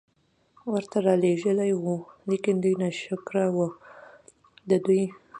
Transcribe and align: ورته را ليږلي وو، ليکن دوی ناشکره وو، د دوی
ورته 0.73 0.97
را 1.05 1.13
ليږلي 1.21 1.71
وو، 1.81 1.95
ليکن 2.29 2.55
دوی 2.63 2.73
ناشکره 2.81 3.45
وو، 3.55 3.67
د 4.69 4.71
دوی 4.85 5.03